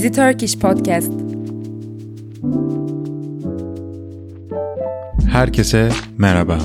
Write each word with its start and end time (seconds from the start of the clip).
Easy 0.00 0.12
Turkish 0.12 0.58
Podcast. 0.58 1.12
Herkese 5.30 5.92
merhaba. 6.18 6.58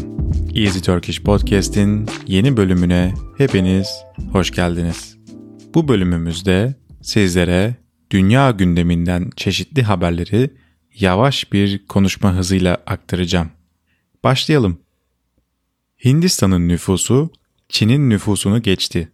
Easy 0.54 0.79
Turkish 0.79 1.23
Podcast'in 1.23 2.05
yeni 2.27 2.57
bölümüne 2.57 3.13
hepiniz 3.38 3.88
hoş 4.31 4.52
geldiniz. 4.52 5.17
Bu 5.73 5.88
bölümümüzde 5.88 6.75
sizlere 7.02 7.75
dünya 8.12 8.52
gündeminden 8.52 9.29
çeşitli 9.35 9.84
haberleri 9.84 10.54
yavaş 10.99 11.52
bir 11.54 11.88
konuşma 11.88 12.35
hızıyla 12.35 12.77
aktaracağım. 12.85 13.52
Başlayalım. 14.23 14.79
Hindistan'ın 16.05 16.67
nüfusu 16.67 17.29
Çin'in 17.70 18.09
nüfusunu 18.09 18.62
geçti. 18.62 19.12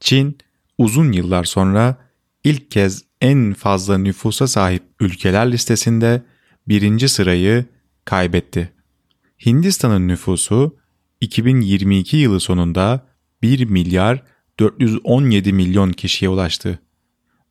Çin 0.00 0.38
uzun 0.78 1.12
yıllar 1.12 1.44
sonra 1.44 1.96
ilk 2.44 2.70
kez 2.70 3.13
en 3.24 3.54
fazla 3.54 3.98
nüfusa 3.98 4.46
sahip 4.46 4.82
ülkeler 5.00 5.52
listesinde 5.52 6.22
birinci 6.68 7.08
sırayı 7.08 7.64
kaybetti. 8.04 8.72
Hindistan'ın 9.46 10.08
nüfusu 10.08 10.76
2022 11.20 12.16
yılı 12.16 12.40
sonunda 12.40 13.06
1 13.42 13.64
milyar 13.64 14.22
417 14.60 15.52
milyon 15.52 15.92
kişiye 15.92 16.28
ulaştı. 16.28 16.78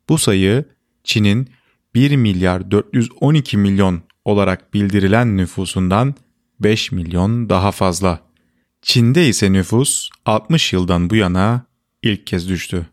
Bu 0.10 0.18
sayı 0.18 0.66
Çin'in 1.04 1.50
1 1.96 2.16
milyar 2.16 2.72
412 2.72 3.58
milyon 3.58 4.02
olarak 4.26 4.74
bildirilen 4.74 5.38
nüfusundan 5.38 6.16
5 6.60 6.92
milyon 6.92 7.50
daha 7.50 7.72
fazla. 7.72 8.20
Çin'de 8.82 9.28
ise 9.28 9.54
nüfus 9.54 10.10
60 10.26 10.74
yıldan 10.74 11.10
bu 11.10 11.16
yana 11.16 11.66
ilk 12.04 12.28
kez 12.28 12.50
düştü. 12.50 12.93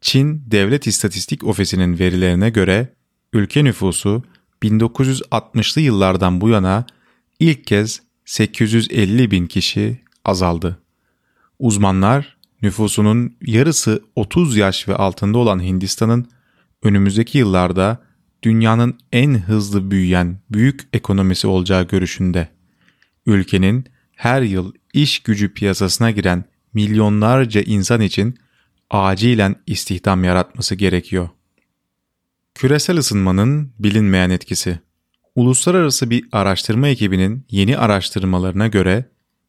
Çin 0.00 0.42
Devlet 0.46 0.86
İstatistik 0.86 1.44
Ofisi'nin 1.44 1.98
verilerine 1.98 2.50
göre 2.50 2.94
ülke 3.32 3.64
nüfusu 3.64 4.22
1960'lı 4.62 5.80
yıllardan 5.80 6.40
bu 6.40 6.48
yana 6.48 6.86
ilk 7.40 7.66
kez 7.66 8.02
850 8.24 9.30
bin 9.30 9.46
kişi 9.46 10.00
azaldı. 10.24 10.78
Uzmanlar 11.58 12.36
nüfusunun 12.62 13.36
yarısı 13.42 14.02
30 14.16 14.56
yaş 14.56 14.88
ve 14.88 14.96
altında 14.96 15.38
olan 15.38 15.62
Hindistan'ın 15.62 16.26
önümüzdeki 16.82 17.38
yıllarda 17.38 18.02
dünyanın 18.42 18.98
en 19.12 19.34
hızlı 19.34 19.90
büyüyen 19.90 20.38
büyük 20.50 20.88
ekonomisi 20.92 21.46
olacağı 21.46 21.88
görüşünde. 21.88 22.48
Ülkenin 23.26 23.86
her 24.16 24.42
yıl 24.42 24.72
iş 24.92 25.18
gücü 25.18 25.54
piyasasına 25.54 26.10
giren 26.10 26.44
milyonlarca 26.74 27.60
insan 27.60 28.00
için 28.00 28.38
acilen 28.90 29.56
istihdam 29.66 30.24
yaratması 30.24 30.74
gerekiyor. 30.74 31.28
Küresel 32.54 32.98
ısınmanın 32.98 33.72
bilinmeyen 33.78 34.30
etkisi 34.30 34.78
Uluslararası 35.36 36.10
bir 36.10 36.24
araştırma 36.32 36.88
ekibinin 36.88 37.46
yeni 37.50 37.78
araştırmalarına 37.78 38.66
göre 38.66 39.04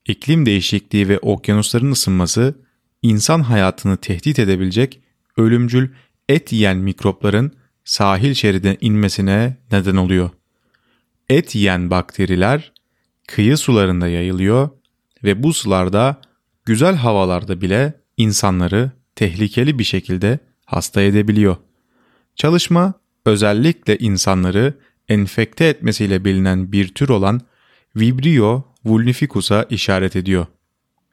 iklim 0.06 0.46
değişikliği 0.46 1.10
ve 1.10 1.20
okyanusların 1.20 1.92
ısınması 1.92 2.56
insan 3.02 3.42
hayatını 3.42 3.98
tehdit 3.98 4.40
edebilecek 4.40 5.02
ölümcül 5.38 5.90
et 6.30 6.54
yiyen 6.54 6.78
mikropların 6.78 7.52
sahil 7.84 8.34
şeridine 8.34 8.78
inmesine 8.82 9.58
neden 9.72 9.96
oluyor. 9.96 10.30
Et 11.30 11.56
yiyen 11.56 11.90
bakteriler 11.90 12.72
kıyı 13.28 13.58
sularında 13.58 14.08
yayılıyor 14.08 14.70
ve 15.24 15.44
bu 15.44 15.54
sularda 15.54 16.22
güzel 16.66 16.96
havalarda 16.96 17.62
bile 17.62 17.94
insanları 18.18 18.92
tehlikeli 19.18 19.80
bir 19.80 19.84
şekilde 19.84 20.40
hasta 20.66 21.02
edebiliyor. 21.02 21.56
Çalışma 22.36 22.94
özellikle 23.26 23.98
insanları 23.98 24.74
enfekte 25.10 25.66
etmesiyle 25.66 26.26
bilinen 26.26 26.72
bir 26.72 26.88
tür 26.88 27.10
olan 27.10 27.42
Vibrio 27.96 28.64
vulnificus'a 28.86 29.64
işaret 29.70 30.16
ediyor. 30.16 30.46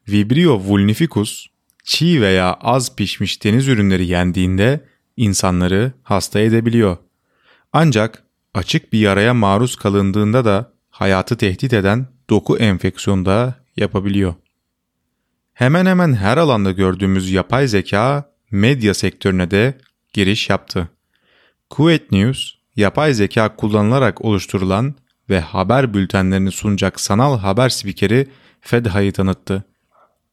Vibrio 0.09 0.60
vulnificus, 0.60 1.47
çiğ 1.84 2.20
veya 2.20 2.53
az 2.53 2.97
pişmiş 2.97 3.44
deniz 3.44 3.69
ürünleri 3.69 4.06
yendiğinde 4.06 4.81
insanları 5.16 5.92
hasta 6.03 6.41
edebiliyor. 6.41 6.97
Ancak 7.72 8.22
açık 8.54 8.92
bir 8.92 8.98
yaraya 8.98 9.34
maruz 9.34 9.76
kalındığında 9.76 10.44
da 10.44 10.72
hayatı 10.91 11.36
tehdit 11.36 11.72
eden 11.72 12.06
doku 12.31 12.59
enfeksiyonu 12.59 13.25
da 13.25 13.54
yapabiliyor. 13.76 14.34
Hemen 15.54 15.87
hemen 15.87 16.15
her 16.15 16.37
alanda 16.37 16.72
gördüğümüz 16.72 17.31
yapay 17.31 17.69
zeka 17.69 18.31
medya 18.50 18.94
sektörüne 18.94 19.50
de 19.50 19.78
giriş 20.12 20.50
yaptı. 20.50 20.88
Kuwait 21.70 22.12
News, 22.12 22.53
yapay 22.76 23.15
zeka 23.15 23.56
kullanılarak 23.56 24.25
oluşturulan 24.25 24.94
ve 25.31 25.41
haber 25.41 25.94
bültenlerini 25.94 26.53
sunacak 26.53 27.00
sanal 27.00 27.38
haber 27.38 27.69
spikeri 27.69 28.28
Fedha'yı 28.60 29.12
tanıttı. 29.12 29.65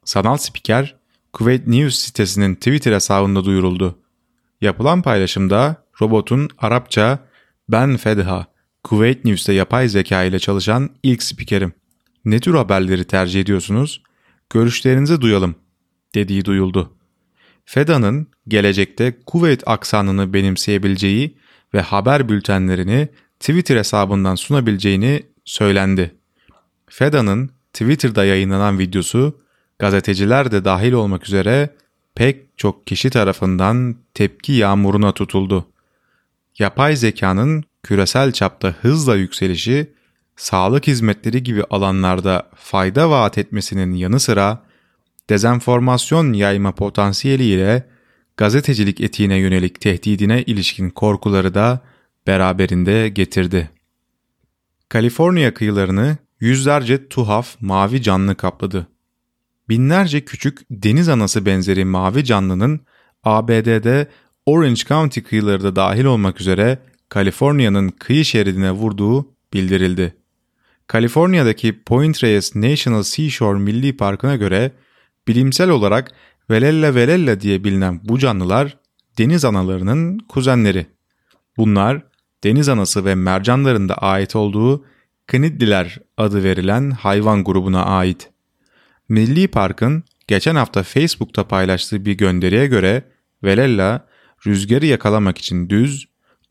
Sanal 0.06 0.38
spiker, 0.38 0.96
Kuwait 1.34 1.68
News 1.68 1.96
sitesinin 1.96 2.56
Twitter 2.56 2.94
hesabında 2.94 3.46
duyuruldu. 3.46 4.00
Yapılan 4.62 5.02
paylaşımda 5.02 5.76
robotun 6.02 6.50
Arapça 6.58 7.20
"Ben 7.70 7.98
Fedha, 7.98 8.48
Kuwait 8.84 9.26
News'te 9.26 9.54
yapay 9.54 9.88
zeka 9.88 10.24
ile 10.24 10.40
çalışan 10.40 10.90
ilk 11.04 11.24
spikerim. 11.24 11.74
Ne 12.26 12.40
tür 12.40 12.54
haberleri 12.54 13.04
tercih 13.04 13.42
ediyorsunuz? 13.42 14.02
Görüşlerinizi 14.54 15.22
duyalım." 15.22 15.56
dediği 16.16 16.46
duyuldu. 16.46 16.94
Feda'nın 17.66 18.28
gelecekte 18.48 19.18
Kuveyt 19.26 19.64
aksanını 19.66 20.34
benimseyebileceği 20.34 21.38
ve 21.74 21.82
haber 21.82 22.30
bültenlerini 22.30 23.08
Twitter 23.40 23.78
hesabından 23.78 24.36
sunabileceğini 24.36 25.24
söylendi. 25.46 26.16
Feda'nın 26.90 27.52
Twitter'da 27.74 28.26
yayınlanan 28.26 28.80
videosu 28.80 29.42
gazeteciler 29.80 30.52
de 30.52 30.66
dahil 30.66 30.92
olmak 30.92 31.28
üzere 31.28 31.70
pek 32.16 32.58
çok 32.58 32.88
kişi 32.88 33.10
tarafından 33.10 33.96
tepki 34.14 34.54
yağmuruna 34.54 35.12
tutuldu. 35.12 35.68
Yapay 36.60 36.96
zekanın 36.96 37.64
küresel 37.84 38.32
çapta 38.32 38.76
hızla 38.82 39.16
yükselişi, 39.16 39.94
sağlık 40.42 40.88
hizmetleri 40.88 41.44
gibi 41.44 41.64
alanlarda 41.64 42.50
fayda 42.56 43.10
vaat 43.10 43.38
etmesinin 43.38 43.94
yanı 43.94 44.20
sıra 44.20 44.64
dezenformasyon 45.30 46.34
yayma 46.34 46.76
potansiyeliyle 46.76 47.90
gazetecilik 48.38 49.02
etiğine 49.02 49.36
yönelik 49.36 49.82
tehdidine 49.82 50.44
ilişkin 50.44 50.90
korkuları 50.90 51.54
da 51.54 51.80
beraberinde 52.28 53.10
getirdi. 53.10 53.70
Kaliforniya 54.90 55.54
kıyılarını 55.54 56.18
yüzlerce 56.40 57.08
tuhaf 57.08 57.62
mavi 57.62 58.02
canlı 58.02 58.36
kapladı. 58.36 58.88
Binlerce 59.70 60.26
küçük 60.26 60.60
deniz 60.72 61.10
anası 61.10 61.46
benzeri 61.46 61.86
mavi 61.86 62.24
canlının 62.24 62.80
ABD'de 63.24 64.08
Orange 64.46 64.82
County 64.88 65.20
kıyıları 65.20 65.64
da 65.64 65.76
dahil 65.76 66.06
olmak 66.06 66.42
üzere 66.42 66.80
Kaliforniya'nın 67.10 67.90
kıyı 67.90 68.26
şeridine 68.26 68.72
vurduğu 68.72 69.34
bildirildi. 69.54 70.21
Kaliforniya'daki 70.92 71.84
Point 71.84 72.24
Reyes 72.24 72.56
National 72.56 73.04
Seashore 73.04 73.60
Milli 73.60 73.98
Parkı'na 73.98 74.36
göre 74.36 74.72
bilimsel 75.28 75.70
olarak 75.70 76.12
Velella 76.50 76.96
velella 76.96 77.42
diye 77.42 77.64
bilinen 77.64 78.00
bu 78.04 78.20
canlılar 78.20 78.78
deniz 79.18 79.46
analarının 79.46 80.20
kuzenleri. 80.20 80.86
Bunlar 81.58 82.02
deniz 82.44 82.70
anası 82.70 83.06
ve 83.06 83.16
mercanların 83.16 83.90
da 83.90 83.96
ait 83.96 84.36
olduğu 84.36 84.86
Knidliler 85.28 86.00
adı 86.18 86.44
verilen 86.44 86.92
hayvan 86.92 87.44
grubuna 87.44 87.86
ait. 87.86 88.30
Milli 89.10 89.48
Park'ın 89.48 90.04
geçen 90.28 90.56
hafta 90.56 90.84
Facebook'ta 90.84 91.48
paylaştığı 91.48 92.06
bir 92.06 92.14
gönderiye 92.14 92.68
göre 92.68 93.04
Velella 93.44 94.08
rüzgarı 94.48 94.86
yakalamak 94.86 95.38
için 95.38 95.70
düz, 95.70 96.08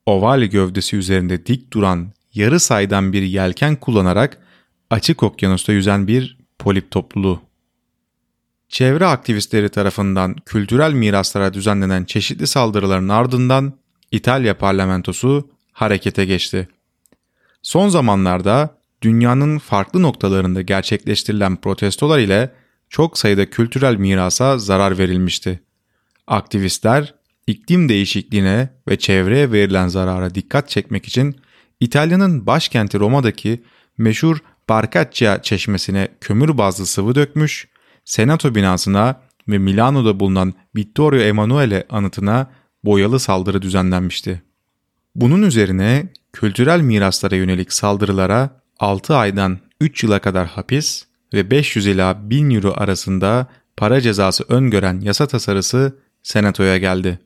oval 0.07 0.43
gövdesi 0.43 0.97
üzerinde 0.97 1.47
dik 1.47 1.73
duran 1.73 2.13
yarı 2.41 2.61
saydan 2.61 3.13
bir 3.13 3.23
yelken 3.23 3.77
kullanarak 3.77 4.39
açık 4.91 5.23
okyanusta 5.23 5.73
yüzen 5.73 6.07
bir 6.07 6.39
polip 6.59 6.91
topluluğu. 6.91 7.43
Çevre 8.69 9.07
aktivistleri 9.07 9.69
tarafından 9.69 10.37
kültürel 10.47 10.93
miraslara 10.93 11.55
düzenlenen 11.55 12.05
çeşitli 12.05 12.47
saldırıların 12.47 13.09
ardından 13.09 13.73
İtalya 14.13 14.59
parlamentosu 14.59 15.51
harekete 15.73 16.25
geçti. 16.25 16.69
Son 17.63 17.89
zamanlarda 17.89 18.79
dünyanın 19.03 19.59
farklı 19.59 20.03
noktalarında 20.03 20.63
gerçekleştirilen 20.63 21.57
protestolar 21.57 22.19
ile 22.19 22.53
çok 22.89 23.19
sayıda 23.19 23.51
kültürel 23.51 23.97
mirasa 23.97 24.59
zarar 24.59 24.99
verilmişti. 24.99 25.61
Aktivistler 26.27 27.15
iklim 27.47 27.89
değişikliğine 27.89 28.69
ve 28.89 28.99
çevreye 28.99 29.53
verilen 29.53 29.89
zarara 29.89 30.35
dikkat 30.35 30.69
çekmek 30.69 31.07
için 31.07 31.37
İtalya'nın 31.81 32.47
başkenti 32.47 32.99
Roma'daki 32.99 33.63
meşhur 33.99 34.39
Barcaccia 34.69 35.43
çeşmesine 35.43 36.09
kömür 36.21 36.59
bazlı 36.59 36.87
sıvı 36.87 37.15
dökmüş, 37.15 37.69
Senato 38.05 38.55
binasına 38.55 39.21
ve 39.49 39.59
Milano'da 39.59 40.21
bulunan 40.21 40.55
Vittorio 40.77 41.21
Emanuele 41.21 41.87
anıtına 41.91 42.51
boyalı 42.85 43.21
saldırı 43.21 43.63
düzenlenmişti. 43.63 44.43
Bunun 45.15 45.43
üzerine 45.43 46.09
kültürel 46.33 46.81
miraslara 46.81 47.37
yönelik 47.37 47.73
saldırılara 47.73 48.63
6 48.79 49.17
aydan 49.17 49.59
3 49.81 50.05
yıla 50.05 50.19
kadar 50.19 50.47
hapis 50.47 51.05
ve 51.35 51.51
500 51.51 51.87
ila 51.87 52.31
1000 52.31 52.51
euro 52.51 52.75
arasında 52.77 53.47
para 53.77 54.01
cezası 54.01 54.45
öngören 54.49 55.01
yasa 55.01 55.27
tasarısı 55.27 55.99
Senato'ya 56.23 56.79
geldi. 56.79 57.19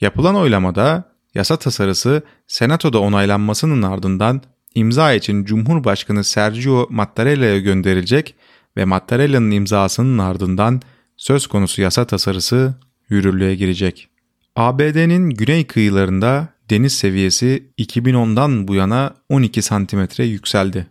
Yapılan 0.00 0.36
oylamada 0.36 1.13
yasa 1.34 1.56
tasarısı 1.56 2.22
Senato'da 2.46 3.00
onaylanmasının 3.00 3.82
ardından 3.82 4.42
imza 4.74 5.12
için 5.12 5.44
Cumhurbaşkanı 5.44 6.24
Sergio 6.24 6.86
Mattarella'ya 6.90 7.58
gönderilecek 7.58 8.34
ve 8.76 8.84
Mattarella'nın 8.84 9.50
imzasının 9.50 10.18
ardından 10.18 10.82
söz 11.16 11.46
konusu 11.46 11.82
yasa 11.82 12.04
tasarısı 12.04 12.74
yürürlüğe 13.08 13.54
girecek. 13.54 14.08
ABD'nin 14.56 15.30
güney 15.30 15.66
kıyılarında 15.66 16.48
deniz 16.70 16.92
seviyesi 16.92 17.72
2010'dan 17.78 18.68
bu 18.68 18.74
yana 18.74 19.14
12 19.28 19.62
santimetre 19.62 20.24
yükseldi. 20.24 20.86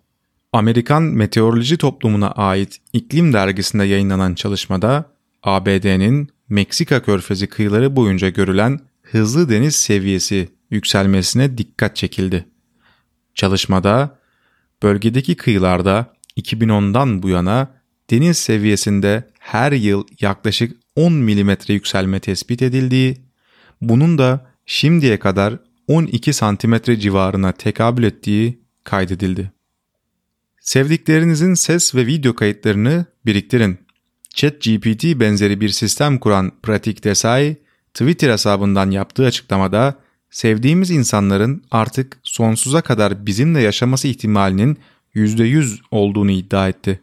Amerikan 0.53 1.03
Meteoroloji 1.03 1.77
Toplumu'na 1.77 2.31
ait 2.31 2.77
İklim 2.93 3.33
Dergisi'nde 3.33 3.83
yayınlanan 3.83 4.35
çalışmada 4.35 5.05
ABD'nin 5.43 6.29
Meksika 6.49 7.01
körfezi 7.01 7.47
kıyıları 7.47 7.95
boyunca 7.95 8.29
görülen 8.29 8.79
hızlı 9.03 9.49
deniz 9.49 9.75
seviyesi 9.75 10.49
yükselmesine 10.71 11.57
dikkat 11.57 11.95
çekildi. 11.95 12.45
Çalışmada 13.35 14.19
bölgedeki 14.83 15.35
kıyılarda 15.35 16.13
2010'dan 16.37 17.23
bu 17.23 17.29
yana 17.29 17.71
deniz 18.09 18.37
seviyesinde 18.37 19.29
her 19.39 19.71
yıl 19.71 20.07
yaklaşık 20.19 20.77
10 20.95 21.13
mm 21.13 21.51
yükselme 21.67 22.19
tespit 22.19 22.61
edildiği, 22.61 23.17
bunun 23.81 24.17
da 24.17 24.47
şimdiye 24.65 25.19
kadar 25.19 25.59
12 25.87 26.33
santimetre 26.33 26.99
civarına 26.99 27.51
tekabül 27.51 28.03
ettiği 28.03 28.59
kaydedildi. 28.83 29.51
Sevdiklerinizin 30.59 31.53
ses 31.53 31.95
ve 31.95 32.05
video 32.05 32.35
kayıtlarını 32.35 33.05
biriktirin. 33.25 33.77
ChatGPT 34.35 35.03
benzeri 35.03 35.61
bir 35.61 35.69
sistem 35.69 36.19
kuran 36.19 36.51
Pratik 36.63 37.03
Desai, 37.03 37.57
Twitter 37.93 38.29
hesabından 38.29 38.91
yaptığı 38.91 39.25
açıklamada 39.25 39.95
sevdiğimiz 40.29 40.91
insanların 40.91 41.63
artık 41.71 42.19
sonsuza 42.23 42.81
kadar 42.81 43.25
bizimle 43.25 43.61
yaşaması 43.61 44.07
ihtimalinin 44.07 44.77
%100 45.15 45.79
olduğunu 45.91 46.31
iddia 46.31 46.69
etti. 46.69 47.01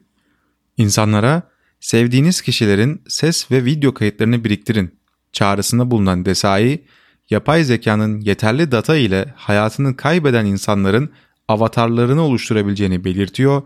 İnsanlara 0.76 1.42
sevdiğiniz 1.80 2.40
kişilerin 2.40 3.02
ses 3.08 3.50
ve 3.50 3.64
video 3.64 3.94
kayıtlarını 3.94 4.44
biriktirin 4.44 4.94
çağrısında 5.32 5.90
bulunan 5.90 6.24
Desai, 6.24 6.84
yapay 7.30 7.64
zekanın 7.64 8.20
yeterli 8.20 8.72
data 8.72 8.96
ile 8.96 9.34
hayatını 9.36 9.96
kaybeden 9.96 10.46
insanların 10.46 11.10
avatarlarını 11.48 12.22
oluşturabileceğini 12.22 13.04
belirtiyor 13.04 13.62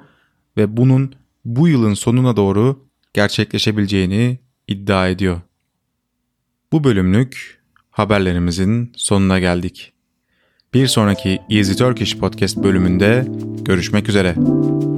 ve 0.57 0.77
bunun 0.77 1.15
bu 1.45 1.69
yılın 1.69 1.95
sonuna 1.95 2.37
doğru 2.37 2.87
gerçekleşebileceğini 3.15 4.39
iddia 4.69 5.09
ediyor. 5.09 5.41
Bu 6.75 6.85
bölümlük 6.85 7.61
haberlerimizin 7.91 8.93
sonuna 8.97 9.39
geldik. 9.39 9.93
Bir 10.75 10.87
sonraki 10.87 11.39
Easy 11.51 11.73
Turkish 11.73 12.17
Podcast 12.17 12.57
bölümünde 12.57 13.27
görüşmek 13.65 14.09
üzere. 14.09 14.35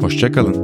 Hoşçakalın. 0.01 0.55